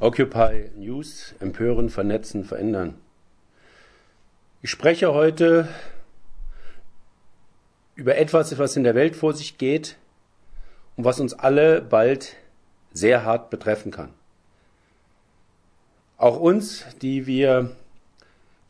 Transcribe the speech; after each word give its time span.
Occupy 0.00 0.70
News, 0.76 1.34
empören, 1.40 1.90
vernetzen, 1.90 2.44
verändern. 2.44 2.94
Ich 4.62 4.70
spreche 4.70 5.12
heute 5.12 5.68
über 7.96 8.16
etwas, 8.16 8.56
was 8.58 8.76
in 8.76 8.84
der 8.84 8.94
Welt 8.94 9.16
vor 9.16 9.32
sich 9.32 9.58
geht 9.58 9.96
und 10.96 11.04
was 11.04 11.18
uns 11.18 11.34
alle 11.34 11.82
bald 11.82 12.36
sehr 12.92 13.24
hart 13.24 13.50
betreffen 13.50 13.90
kann. 13.90 14.10
Auch 16.16 16.38
uns, 16.38 16.84
die 17.02 17.26
wir 17.26 17.74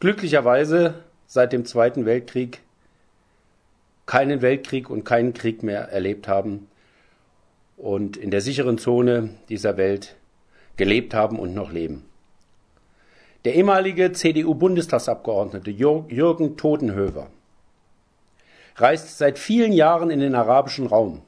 glücklicherweise 0.00 1.04
seit 1.26 1.52
dem 1.52 1.66
Zweiten 1.66 2.06
Weltkrieg 2.06 2.62
keinen 4.06 4.40
Weltkrieg 4.40 4.88
und 4.88 5.04
keinen 5.04 5.34
Krieg 5.34 5.62
mehr 5.62 5.90
erlebt 5.90 6.26
haben 6.26 6.68
und 7.76 8.16
in 8.16 8.30
der 8.30 8.40
sicheren 8.40 8.78
Zone 8.78 9.28
dieser 9.50 9.76
Welt 9.76 10.16
gelebt 10.78 11.12
haben 11.12 11.38
und 11.38 11.52
noch 11.52 11.70
leben. 11.70 12.06
Der 13.44 13.54
ehemalige 13.54 14.12
CDU-Bundestagsabgeordnete 14.12 15.70
Jürgen 15.70 16.56
Totenhöver 16.56 17.28
reist 18.76 19.18
seit 19.18 19.38
vielen 19.38 19.72
Jahren 19.72 20.10
in 20.10 20.20
den 20.20 20.34
arabischen 20.34 20.86
Raum 20.86 21.22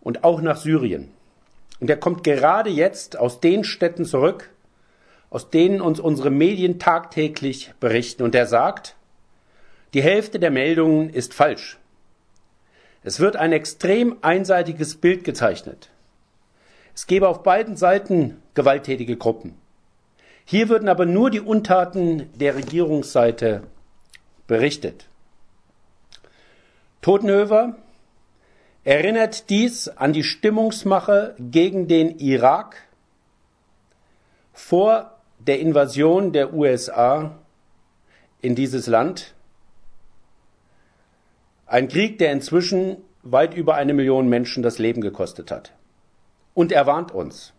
und 0.00 0.24
auch 0.24 0.40
nach 0.40 0.56
Syrien. 0.56 1.10
Und 1.80 1.90
er 1.90 1.96
kommt 1.96 2.24
gerade 2.24 2.70
jetzt 2.70 3.18
aus 3.18 3.40
den 3.40 3.64
Städten 3.64 4.04
zurück, 4.04 4.50
aus 5.30 5.50
denen 5.50 5.80
uns 5.80 5.98
unsere 5.98 6.30
Medien 6.30 6.78
tagtäglich 6.78 7.72
berichten. 7.80 8.22
Und 8.22 8.34
er 8.34 8.46
sagt, 8.46 8.96
die 9.94 10.02
Hälfte 10.02 10.38
der 10.38 10.50
Meldungen 10.50 11.10
ist 11.10 11.34
falsch. 11.34 11.78
Es 13.02 13.18
wird 13.18 13.36
ein 13.36 13.52
extrem 13.52 14.16
einseitiges 14.22 14.96
Bild 14.96 15.24
gezeichnet. 15.24 15.91
Es 16.94 17.06
gäbe 17.06 17.28
auf 17.28 17.42
beiden 17.42 17.76
Seiten 17.76 18.42
gewalttätige 18.54 19.16
Gruppen. 19.16 19.54
Hier 20.44 20.68
würden 20.68 20.88
aber 20.88 21.06
nur 21.06 21.30
die 21.30 21.40
Untaten 21.40 22.30
der 22.34 22.56
Regierungsseite 22.56 23.62
berichtet. 24.46 25.08
Totenhöver 27.00 27.76
erinnert 28.84 29.48
dies 29.50 29.88
an 29.88 30.12
die 30.12 30.24
Stimmungsmache 30.24 31.34
gegen 31.38 31.88
den 31.88 32.18
Irak 32.18 32.76
vor 34.52 35.18
der 35.38 35.60
Invasion 35.60 36.32
der 36.32 36.52
USA 36.52 37.38
in 38.40 38.54
dieses 38.54 38.86
Land. 38.86 39.34
Ein 41.66 41.88
Krieg, 41.88 42.18
der 42.18 42.32
inzwischen 42.32 42.98
weit 43.22 43.54
über 43.54 43.76
eine 43.76 43.94
Million 43.94 44.28
Menschen 44.28 44.62
das 44.62 44.78
Leben 44.78 45.00
gekostet 45.00 45.50
hat. 45.50 45.72
Und 46.54 46.72
er 46.72 46.86
warnt 46.86 47.12
uns. 47.12 47.52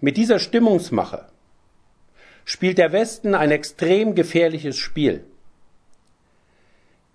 Mit 0.00 0.16
dieser 0.16 0.38
Stimmungsmache 0.38 1.26
spielt 2.44 2.78
der 2.78 2.92
Westen 2.92 3.34
ein 3.34 3.50
extrem 3.50 4.14
gefährliches 4.14 4.76
Spiel. 4.76 5.24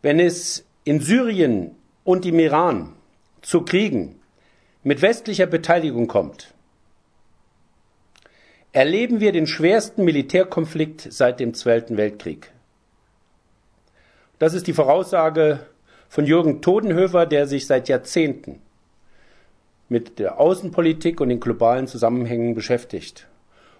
Wenn 0.02 0.20
es 0.20 0.66
in 0.86 1.02
Syrien 1.02 1.76
und 2.04 2.26
im 2.26 2.40
Iran 2.40 2.94
zu 3.42 3.62
Kriegen 3.62 4.20
mit 4.84 5.02
westlicher 5.02 5.46
Beteiligung 5.46 6.08
kommt, 6.08 6.54
erleben 8.72 9.20
wir 9.20 9.32
den 9.32 9.46
schwersten 9.46 10.04
Militärkonflikt 10.06 11.12
seit 11.12 11.40
dem 11.40 11.54
Zweiten 11.54 11.98
Weltkrieg. 11.98 12.52
Das 14.40 14.54
ist 14.54 14.68
die 14.68 14.74
Voraussage 14.74 15.60
von 16.08 16.26
Jürgen 16.26 16.62
Todenhöfer, 16.62 17.26
der 17.26 17.46
sich 17.46 17.68
seit 17.68 17.90
Jahrzehnten 17.90 18.62
mit 19.90 20.20
der 20.20 20.40
Außenpolitik 20.40 21.20
und 21.20 21.30
den 21.30 21.40
globalen 21.40 21.88
Zusammenhängen 21.88 22.56
beschäftigt. 22.56 23.28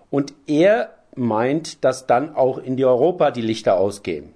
Und 0.10 0.34
er 0.48 0.96
meint, 1.16 1.84
dass 1.86 2.08
dann 2.08 2.36
auch 2.36 2.58
in 2.58 2.78
die 2.78 2.86
Europa 2.86 3.32
die 3.32 3.42
Lichter 3.42 3.78
ausgehen. 3.78 4.34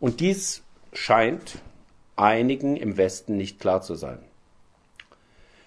Und 0.00 0.20
dies 0.20 0.62
scheint 0.92 1.58
einigen 2.16 2.76
im 2.76 2.96
Westen 2.96 3.36
nicht 3.36 3.60
klar 3.60 3.82
zu 3.82 3.94
sein. 3.94 4.18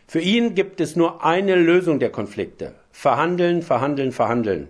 Für 0.08 0.20
ihn 0.20 0.56
gibt 0.56 0.82
es 0.82 0.96
nur 0.96 1.24
eine 1.24 1.56
Lösung 1.56 2.00
der 2.00 2.12
Konflikte. 2.12 2.74
Verhandeln, 2.92 3.62
verhandeln, 3.62 4.12
verhandeln. 4.12 4.68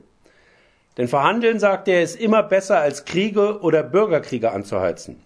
Denn 0.97 1.07
verhandeln, 1.07 1.59
sagt 1.59 1.87
er, 1.87 2.03
ist 2.03 2.19
immer 2.19 2.43
besser 2.43 2.79
als 2.79 3.05
Kriege 3.05 3.61
oder 3.61 3.81
Bürgerkriege 3.81 4.51
anzuheizen. 4.51 5.23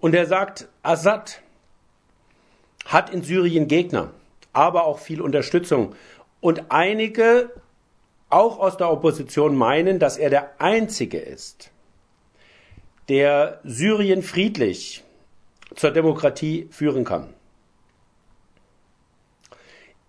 Und 0.00 0.14
er 0.14 0.26
sagt, 0.26 0.68
Assad 0.82 1.40
hat 2.88 3.10
in 3.10 3.22
Syrien 3.22 3.68
Gegner, 3.68 4.12
aber 4.52 4.86
auch 4.86 4.98
viel 4.98 5.20
Unterstützung. 5.20 5.94
Und 6.40 6.70
einige, 6.70 7.50
auch 8.30 8.58
aus 8.58 8.78
der 8.78 8.90
Opposition, 8.90 9.54
meinen, 9.56 9.98
dass 9.98 10.16
er 10.16 10.30
der 10.30 10.60
Einzige 10.60 11.18
ist, 11.18 11.70
der 13.08 13.60
Syrien 13.62 14.22
friedlich 14.22 15.04
zur 15.74 15.90
Demokratie 15.90 16.66
führen 16.70 17.04
kann. 17.04 17.32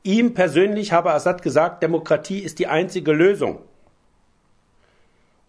Ihm 0.03 0.33
persönlich 0.33 0.93
habe 0.93 1.13
Assad 1.13 1.41
gesagt, 1.41 1.83
Demokratie 1.83 2.39
ist 2.39 2.59
die 2.59 2.67
einzige 2.67 3.11
Lösung. 3.11 3.59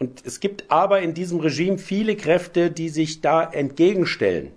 Und 0.00 0.26
es 0.26 0.40
gibt 0.40 0.68
aber 0.70 1.00
in 1.00 1.14
diesem 1.14 1.38
Regime 1.38 1.78
viele 1.78 2.16
Kräfte, 2.16 2.72
die 2.72 2.88
sich 2.88 3.20
da 3.20 3.44
entgegenstellen. 3.44 4.50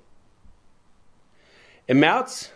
Im 1.86 2.00
März 2.00 2.52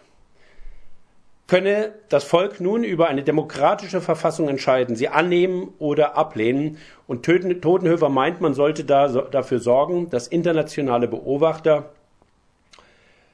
könne 1.47 1.93
das 2.09 2.25
Volk 2.25 2.59
nun 2.59 2.83
über 2.83 3.07
eine 3.07 3.23
demokratische 3.23 4.01
Verfassung 4.01 4.49
entscheiden, 4.49 4.95
sie 4.95 5.07
annehmen 5.07 5.73
oder 5.79 6.17
ablehnen. 6.17 6.77
Und 7.07 7.25
Totenhöfer 7.25 8.09
meint, 8.09 8.41
man 8.41 8.53
sollte 8.53 8.83
da, 8.83 9.07
dafür 9.07 9.59
sorgen, 9.59 10.09
dass 10.09 10.27
internationale 10.27 11.07
Beobachter 11.07 11.91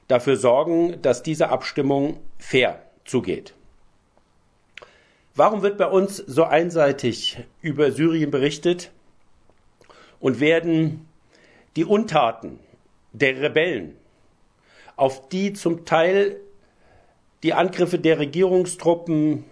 dafür 0.08 0.38
sorgen, 0.38 1.02
dass 1.02 1.24
diese 1.24 1.50
Abstimmung 1.50 2.20
fair 2.38 2.84
zugeht. 3.04 3.56
Warum 5.36 5.64
wird 5.64 5.80
bei 5.80 5.88
uns 5.88 6.18
so 6.18 6.44
einseitig 6.44 7.40
über 7.62 7.92
Syrien 7.92 8.30
berichtet 8.30 8.92
und 10.20 10.40
werden 10.40 11.08
die 11.76 11.86
Untaten 11.86 12.60
der 13.14 13.42
Rebellen, 13.42 13.96
auf 14.96 15.30
die 15.30 15.54
zum 15.54 15.86
Teil 15.86 16.40
die 17.44 17.54
Angriffe 17.54 18.00
der 18.00 18.20
Regierungstruppen 18.20 19.44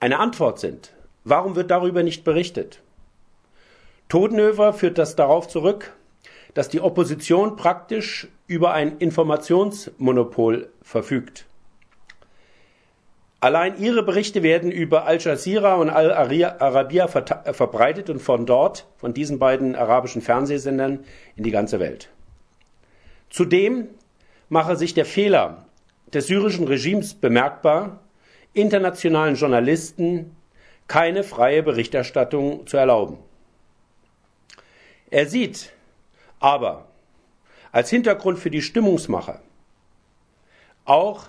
eine 0.00 0.18
Antwort 0.18 0.58
sind. 0.58 0.92
Warum 1.24 1.56
wird 1.56 1.70
darüber 1.70 2.02
nicht 2.02 2.24
berichtet? 2.24 2.82
Todenhöfer 4.08 4.72
führt 4.72 4.98
das 4.98 5.16
darauf 5.16 5.48
zurück, 5.48 5.94
dass 6.54 6.68
die 6.68 6.80
Opposition 6.80 7.56
praktisch 7.56 8.28
über 8.46 8.72
ein 8.72 8.98
Informationsmonopol 8.98 10.68
verfügt. 10.82 11.46
Allein 13.40 13.78
ihre 13.78 14.02
Berichte 14.02 14.42
werden 14.42 14.72
über 14.72 15.04
Al 15.06 15.20
Jazeera 15.20 15.74
und 15.74 15.90
Al 15.90 16.10
Arabiya 16.10 17.06
verbreitet 17.08 18.10
und 18.10 18.20
von 18.20 18.46
dort, 18.46 18.86
von 18.96 19.12
diesen 19.12 19.38
beiden 19.38 19.76
arabischen 19.76 20.22
Fernsehsendern, 20.22 21.04
in 21.36 21.44
die 21.44 21.50
ganze 21.50 21.78
Welt. 21.78 22.08
Zudem 23.28 23.88
mache 24.48 24.76
sich 24.76 24.94
der 24.94 25.04
Fehler 25.04 25.65
des 26.12 26.26
syrischen 26.26 26.66
Regimes 26.66 27.14
bemerkbar, 27.14 28.00
internationalen 28.52 29.34
Journalisten 29.34 30.36
keine 30.88 31.24
freie 31.24 31.62
Berichterstattung 31.62 32.66
zu 32.66 32.76
erlauben. 32.76 33.18
Er 35.10 35.26
sieht 35.26 35.72
aber 36.40 36.86
als 37.72 37.90
Hintergrund 37.90 38.38
für 38.38 38.50
die 38.50 38.62
Stimmungsmache 38.62 39.40
auch 40.84 41.26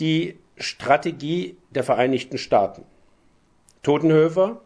die 0.00 0.38
Strategie 0.56 1.56
der 1.70 1.84
Vereinigten 1.84 2.38
Staaten. 2.38 2.84
Totenhöfer. 3.82 4.60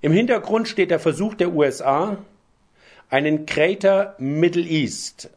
Im 0.00 0.12
Hintergrund 0.12 0.68
steht 0.68 0.90
der 0.90 1.00
Versuch 1.00 1.34
der 1.34 1.52
USA, 1.52 2.18
einen 3.10 3.46
Crater 3.46 4.14
Middle 4.18 4.64
East, 4.64 5.30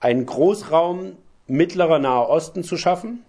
einen 0.00 0.26
Großraum 0.26 1.16
mittlerer 1.46 1.98
Nahe 1.98 2.28
Osten 2.28 2.64
zu 2.64 2.76
schaffen, 2.76 3.24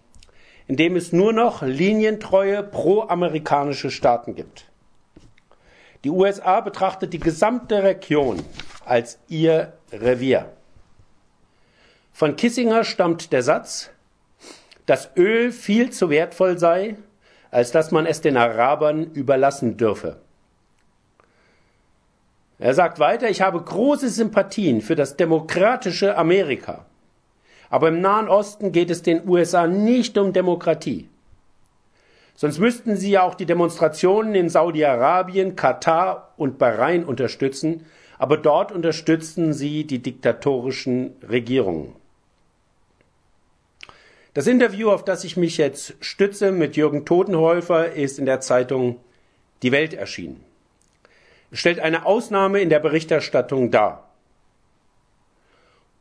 in 0.67 0.77
dem 0.77 0.95
es 0.95 1.12
nur 1.12 1.33
noch 1.33 1.62
linientreue 1.62 2.63
pro-amerikanische 2.63 3.91
Staaten 3.91 4.35
gibt. 4.35 4.65
Die 6.03 6.09
USA 6.09 6.62
betrachtet 6.62 7.13
die 7.13 7.19
gesamte 7.19 7.83
Region 7.83 8.44
als 8.85 9.19
ihr 9.27 9.73
Revier. 9.91 10.51
Von 12.13 12.35
Kissinger 12.35 12.83
stammt 12.83 13.33
der 13.33 13.44
Satz, 13.44 13.89
dass 14.85 15.09
Öl 15.17 15.51
viel 15.51 15.89
zu 15.89 16.09
wertvoll 16.09 16.57
sei, 16.57 16.95
als 17.51 17.71
dass 17.71 17.91
man 17.91 18.06
es 18.06 18.21
den 18.21 18.38
Arabern 18.38 19.12
überlassen 19.12 19.77
dürfe. 19.77 20.17
Er 22.59 22.73
sagt 22.73 23.00
weiter, 23.00 23.29
ich 23.29 23.41
habe 23.41 23.62
große 23.62 24.09
Sympathien 24.09 24.81
für 24.81 24.95
das 24.95 25.17
demokratische 25.17 26.17
Amerika 26.17 26.85
Aber 27.69 27.89
im 27.89 28.01
Nahen 28.01 28.29
Osten 28.29 28.71
geht 28.71 28.89
es 28.89 29.01
den 29.01 29.27
USA 29.27 29.67
nicht 29.67 30.17
um 30.17 30.33
Demokratie. 30.33 31.09
Sonst 32.35 32.59
müssten 32.59 32.97
sie 32.97 33.12
ja 33.12 33.23
auch 33.23 33.35
die 33.35 33.45
Demonstrationen 33.45 34.35
in 34.35 34.50
Saudi-Arabien, 34.50 35.56
Katar 35.56 36.33
und 36.35 36.57
Bahrain 36.57 37.06
unterstützen, 37.06 37.85
aber 38.17 38.38
dort 38.38 38.71
unterstützen 38.71 39.53
sie 39.53 39.85
die 39.85 40.00
diktatorischen 40.00 41.15
Regierungen. 41.27 41.95
Das 44.33 44.47
Interview, 44.47 44.89
auf 44.89 45.06
das 45.06 45.23
ich 45.23 45.38
mich 45.38 45.57
jetzt 45.57 45.95
stütze 46.01 46.51
mit 46.51 46.75
Jürgen 46.75 47.06
Totenhäufer, 47.06 47.94
ist 47.94 48.19
in 48.19 48.25
der 48.25 48.41
Zeitung 48.41 48.97
Die 49.63 49.71
Welt 49.71 49.94
erschienen. 49.94 50.44
Es 51.51 51.59
stellt 51.59 51.79
eine 51.79 52.06
Ausnahme 52.06 52.59
in 52.59 52.69
der 52.69 52.79
Berichterstattung 52.79 53.71
dar 53.71 54.05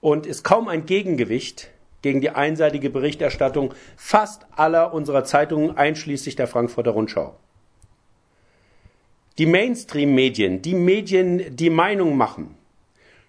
und 0.04 0.26
ist 0.26 0.44
kaum 0.44 0.68
ein 0.68 0.84
Gegengewicht 0.84 1.70
gegen 2.02 2.20
die 2.20 2.28
einseitige 2.28 2.90
Berichterstattung 2.90 3.72
fast 3.96 4.44
aller 4.54 4.92
unserer 4.92 5.24
Zeitungen, 5.24 5.78
einschließlich 5.78 6.36
der 6.36 6.46
Frankfurter 6.46 6.90
Rundschau. 6.90 7.34
Die 9.38 9.46
Mainstream-Medien, 9.46 10.60
die 10.60 10.74
Medien, 10.74 11.56
die 11.56 11.70
Meinung 11.70 12.18
machen, 12.18 12.54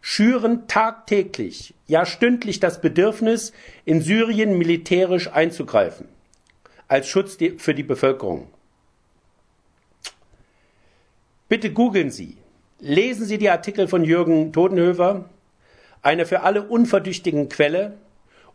schüren 0.02 0.68
tagtäglich, 0.68 1.76
ja 1.88 2.06
stündlich 2.06 2.60
das 2.60 2.82
Bedürfnis, 2.82 3.54
in 3.86 4.02
Syrien 4.02 4.58
militärisch 4.58 5.32
einzugreifen, 5.32 6.10
als 6.90 7.08
Schutz 7.08 7.38
für 7.58 7.74
die 7.74 7.84
Bevölkerung. 7.84 8.48
Bitte 11.48 11.72
googeln 11.72 12.12
Sie, 12.12 12.36
lesen 12.80 13.26
Sie 13.26 13.38
die 13.38 13.50
Artikel 13.50 13.88
von 13.88 14.04
Jürgen 14.04 14.52
Todenhöfer, 14.52 15.30
eine 16.06 16.26
für 16.26 16.42
alle 16.42 16.64
unverdüchtigen 16.64 17.50
Quelle, 17.50 17.98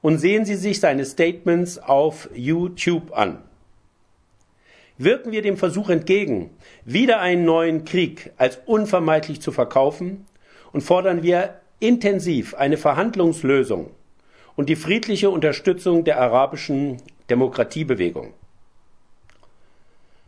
und 0.02 0.18
sehen 0.18 0.44
Sie 0.44 0.54
sich 0.54 0.80
seine 0.80 1.04
Statements 1.04 1.78
auf 1.78 2.30
YouTube 2.34 3.12
an. 3.12 3.42
Wirken 4.96 5.32
wir 5.32 5.42
dem 5.42 5.56
Versuch 5.56 5.90
entgegen, 5.90 6.50
wieder 6.84 7.20
einen 7.20 7.44
neuen 7.44 7.84
Krieg 7.84 8.32
als 8.36 8.60
unvermeidlich 8.66 9.40
zu 9.40 9.52
verkaufen 9.52 10.26
und 10.72 10.82
fordern 10.82 11.22
wir 11.22 11.60
intensiv 11.80 12.54
eine 12.54 12.76
Verhandlungslösung 12.76 13.90
und 14.56 14.68
die 14.68 14.76
friedliche 14.76 15.30
Unterstützung 15.30 16.04
der 16.04 16.20
arabischen 16.20 16.98
Demokratiebewegung. 17.28 18.32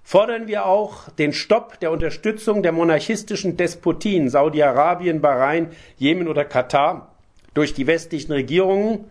Fordern 0.05 0.49
wir 0.49 0.67
auch 0.67 1.09
den 1.11 1.33
Stopp 1.33 1.79
der 1.81 1.93
Unterstützung 1.93 2.63
der 2.63 2.73
monarchistischen 2.73 3.57
Despotien 3.57 4.29
Saudi-Arabien, 4.29 5.21
Bahrain, 5.21 5.71
Jemen 5.97 6.29
oder 6.29 6.45
Katar 6.45 7.12
durch 7.55 7.75
die 7.75 7.87
westlichen 7.87 8.33
Regierungen 8.33 9.11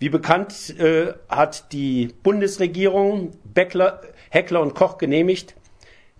wie 0.00 0.08
bekannt 0.08 0.74
äh, 0.78 1.12
hat 1.28 1.72
die 1.72 2.14
Bundesregierung 2.22 3.32
Beckler, 3.44 4.00
Heckler 4.30 4.62
und 4.62 4.74
Koch 4.74 4.96
genehmigt, 4.96 5.54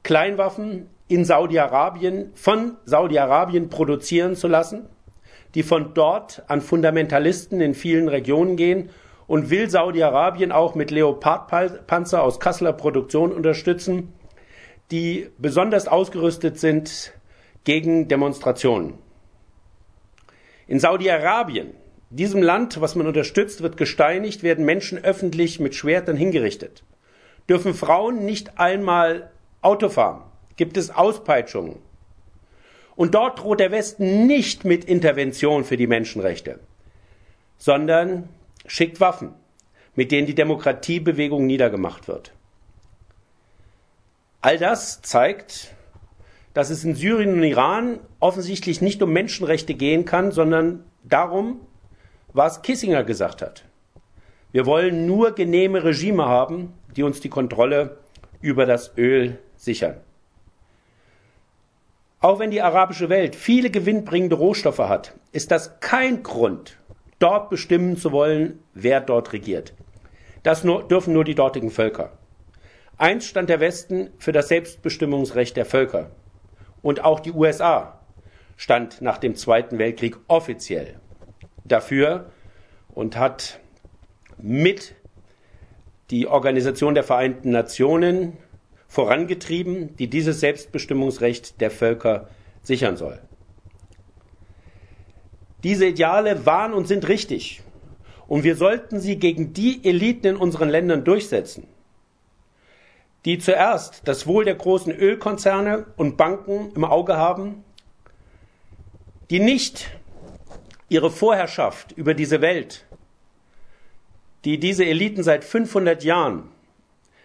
Kleinwaffen 0.03 0.91
in 1.09 1.25
Saudi-Arabien 1.25 2.31
von 2.35 2.77
Saudi-Arabien 2.85 3.71
produzieren 3.71 4.37
zu 4.37 4.49
lassen, 4.49 4.87
die 5.55 5.63
von 5.63 5.95
dort 5.95 6.43
an 6.49 6.61
Fundamentalisten 6.61 7.63
in 7.63 7.75
vielen 7.75 8.09
Regionen 8.09 8.57
gehen 8.57 8.91
und 9.27 9.49
will 9.49 9.71
Saudi-Arabien 9.71 10.53
auch 10.53 10.75
mit 10.75 10.91
Leopardpanzer 10.91 12.23
aus 12.23 12.39
Kasseler 12.39 12.75
Produktion 12.75 13.33
unterstützen, 13.33 14.13
die 14.91 15.31
besonders 15.39 15.89
ausgerüstet 15.89 16.59
sind 16.59 17.15
gegen 17.65 18.09
Demonstrationen. 18.09 18.99
In 20.71 20.79
Saudi-Arabien 20.79 21.75
diesem 22.11 22.43
Land, 22.43 22.81
was 22.81 22.95
man 22.95 23.09
unterstützt, 23.09 23.61
wird 23.61 23.77
gesteinigt, 23.77 24.45
werden 24.45 24.65
Menschen 24.65 25.03
öffentlich 25.03 25.59
mit 25.59 25.75
Schwertern 25.75 26.17
hingerichtet. 26.17 26.85
Dürfen 27.49 27.75
Frauen 27.75 28.25
nicht 28.25 28.57
einmal 28.61 29.33
Auto 29.63 29.89
fahren? 29.89 30.23
Gibt 30.55 30.77
es 30.77 30.93
Auspeitschungen? 30.93 31.83
Und 32.95 33.17
dort 33.17 33.41
droht 33.41 33.59
der 33.59 33.73
Westen 33.73 34.29
nicht 34.29 34.65
mit 34.65 34.85
Intervention 34.85 35.65
für 35.65 35.77
die 35.77 35.89
Menschenrechte, 35.89 36.61
sondern 37.59 38.29
schickt 38.65 39.01
Waffen, 39.01 39.35
mit 39.97 40.13
denen 40.13 40.29
die 40.29 40.37
Demokratiebewegung 40.37 41.47
niedergemacht 41.47 42.07
wird. 42.07 42.33
All 44.41 44.57
das 44.57 45.03
zeigt, 45.03 45.75
dass 46.55 46.71
es 46.71 46.85
in 46.85 46.95
Syrien 46.95 47.35
und 47.35 47.43
Iran 47.43 48.01
offensichtlich 48.19 48.81
nicht 48.81 49.03
um 49.03 49.13
Menschenrechte 49.13 49.75
gehen 49.75 50.05
kann, 50.05 50.33
sondern 50.33 50.85
darum, 51.05 51.61
was 52.33 52.63
Kissinger 52.63 53.05
gesagt 53.05 53.43
hat. 53.43 53.65
Wir 54.53 54.67
wollen 54.67 55.07
nur 55.07 55.33
genehme 55.33 55.85
Regime 55.85 56.27
haben, 56.27 56.73
die 56.97 57.03
uns 57.03 57.21
die 57.21 57.29
Kontrolle 57.29 57.99
über 58.41 58.67
das 58.67 58.97
Öl 58.97 59.39
sichern. 59.57 59.97
Auch 62.21 62.39
wenn 62.39 62.51
die 62.51 62.61
arabische 62.61 63.09
Welt 63.09 63.35
viele 63.35 63.71
gewinnbringende 63.71 64.37
Rohstoffe 64.37 64.79
hat, 64.79 65.15
ist 65.33 65.51
das 65.51 65.81
kein 65.81 66.23
Grund, 66.23 66.77
dort 67.19 67.49
bestimmen 67.49 67.97
zu 67.97 68.13
wollen, 68.13 68.59
wer 68.75 69.01
dort 69.01 69.33
regiert. 69.33 69.73
Das 70.43 70.65
nur, 70.65 70.87
dürfen 70.87 71.15
nur 71.15 71.25
die 71.25 71.35
dortigen 71.35 71.71
Völker. 71.71 72.13
Einst 72.99 73.29
stand 73.29 73.49
der 73.49 73.61
Westen 73.61 74.11
für 74.19 74.33
das 74.33 74.49
Selbstbestimmungsrecht 74.49 75.57
der 75.57 75.65
Völker. 75.65 76.11
Und 76.83 77.05
auch 77.05 77.21
die 77.21 77.33
USA 77.33 78.01
stand 78.57 79.01
nach 79.01 79.19
dem 79.19 79.35
Zweiten 79.35 79.79
Weltkrieg 79.79 80.17
offiziell 80.29 81.01
dafür 81.65 82.31
und 82.89 83.17
hat 83.17 83.61
mit 84.39 84.95
die 86.11 86.27
Organisation 86.27 86.95
der 86.95 87.05
Vereinten 87.05 87.51
Nationen 87.51 88.37
vorangetrieben, 88.89 89.97
die 89.97 90.09
dieses 90.09 90.41
Selbstbestimmungsrecht 90.41 91.61
der 91.61 91.71
Völker 91.71 92.29
sichern 92.63 92.97
soll. 92.97 93.21
Diese 95.63 95.87
Ideale 95.87 96.47
waren 96.47 96.73
und 96.73 96.89
sind 96.89 97.07
richtig. 97.09 97.63
Und 98.27 98.45
wir 98.45 98.57
sollten 98.57 99.01
sie 99.01 99.17
gegen 99.17 99.53
die 99.53 99.85
Eliten 99.85 100.27
in 100.27 100.37
unseren 100.37 100.69
Ländern 100.69 101.05
durchsetzen, 101.05 101.67
die 103.25 103.39
zuerst 103.39 104.03
das 104.07 104.27
Wohl 104.27 104.45
der 104.45 104.55
großen 104.55 104.93
Ölkonzerne 104.93 105.87
und 105.97 106.17
Banken 106.17 106.73
im 106.75 106.85
Auge 106.85 107.17
haben, 107.17 107.65
die 109.29 109.41
nicht 109.41 109.91
ihre 110.89 111.11
Vorherrschaft 111.11 111.93
über 111.93 112.15
diese 112.15 112.41
Welt, 112.41 112.85
die 114.45 114.59
diese 114.59 114.85
Eliten 114.85 115.23
seit 115.23 115.45
500 115.45 116.03
Jahren 116.03 116.49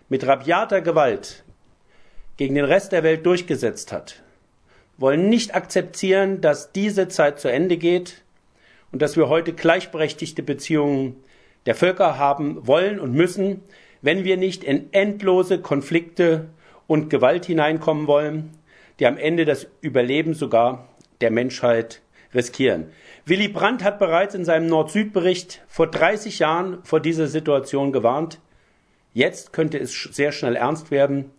mit 0.10 0.28
rabiater 0.28 0.82
Gewalt 0.82 1.44
gegen 2.38 2.56
den 2.56 2.66
Rest 2.66 2.92
der 2.92 3.04
Welt 3.04 3.26
durchgesetzt 3.26 3.92
hat, 3.92 4.22
wollen 4.98 5.30
nicht 5.30 5.56
akzeptieren, 5.56 6.42
dass 6.42 6.72
diese 6.72 7.08
Zeit 7.08 7.40
zu 7.40 7.52
Ende 7.52 7.78
geht 7.78 8.24
und 8.92 9.02
dass 9.02 9.18
wir 9.18 9.30
heute 9.30 9.54
gleichberechtigte 9.54 10.44
Beziehungen 10.44 11.24
der 11.66 11.76
Völker 11.76 12.18
haben 12.18 12.68
wollen 12.68 13.00
und 13.00 13.14
müssen, 13.14 13.64
wenn 14.06 14.24
wir 14.24 14.38
nicht 14.38 14.64
in 14.64 14.94
endlose 14.94 15.60
Konflikte 15.60 16.50
und 16.86 17.10
Gewalt 17.10 17.46
hineinkommen 17.46 18.06
wollen, 18.06 18.52
die 19.00 19.08
am 19.08 19.18
Ende 19.18 19.46
das 19.46 19.66
Überleben 19.82 20.36
sogar 20.36 20.88
der 21.22 21.32
Menschheit 21.32 22.04
riskieren. 22.32 22.92
Willy 23.26 23.48
Brandt 23.48 23.84
hat 23.84 23.98
bereits 23.98 24.36
in 24.36 24.46
seinem 24.46 24.68
Nord-Süd-Bericht 24.68 25.64
vor 25.68 25.88
30 25.88 26.38
Jahren 26.38 26.84
vor 26.84 27.00
dieser 27.00 27.26
Situation 27.26 27.92
gewarnt. 27.92 28.40
Jetzt 29.16 29.54
könnte 29.54 29.80
es 29.80 29.92
sehr 29.92 30.32
schnell 30.32 30.56
ernst 30.56 30.92
werden. 30.92 31.32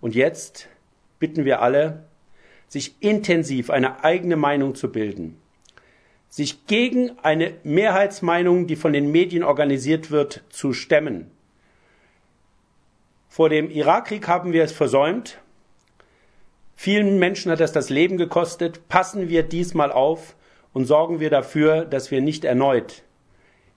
Und 0.00 0.14
jetzt 0.14 0.68
bitten 1.18 1.44
wir 1.44 1.60
alle, 1.60 2.04
sich 2.68 2.94
intensiv 3.00 3.68
eine 3.68 4.04
eigene 4.04 4.36
Meinung 4.36 4.76
zu 4.76 4.92
bilden, 4.92 5.38
sich 6.28 6.68
gegen 6.68 7.18
eine 7.20 7.54
Mehrheitsmeinung, 7.64 8.68
die 8.68 8.76
von 8.76 8.92
den 8.92 9.10
Medien 9.10 9.42
organisiert 9.42 10.12
wird, 10.12 10.44
zu 10.50 10.72
stemmen. 10.72 11.32
Vor 13.32 13.48
dem 13.48 13.70
Irakkrieg 13.70 14.28
haben 14.28 14.52
wir 14.52 14.62
es 14.62 14.72
versäumt. 14.72 15.38
Vielen 16.76 17.18
Menschen 17.18 17.50
hat 17.50 17.60
das 17.60 17.72
das 17.72 17.88
Leben 17.88 18.18
gekostet. 18.18 18.88
Passen 18.88 19.30
wir 19.30 19.42
diesmal 19.42 19.90
auf 19.90 20.36
und 20.74 20.84
sorgen 20.84 21.18
wir 21.18 21.30
dafür, 21.30 21.86
dass 21.86 22.10
wir 22.10 22.20
nicht 22.20 22.44
erneut 22.44 23.04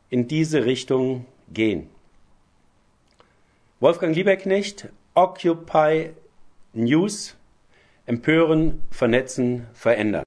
in 0.10 0.28
diese 0.28 0.66
Richtung 0.66 1.26
gehen. 1.54 1.90
Wolfgang 3.80 4.14
Lieberknecht, 4.14 4.90
Occupy 5.14 6.10
News, 6.74 7.38
empören, 8.06 8.82
vernetzen, 8.92 9.68
verändern. 9.72 10.24